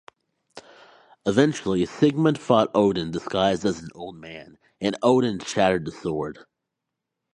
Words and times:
Eventually, 1.27 1.85
Sigmund 1.85 2.39
fought 2.39 2.71
Odin 2.73 3.11
disguised 3.11 3.63
as 3.65 3.83
an 3.83 3.89
old 3.93 4.15
man, 4.15 4.57
and 4.81 4.97
Odin 5.03 5.37
shattered 5.37 5.85
the 5.85 5.91
sword. 5.91 6.39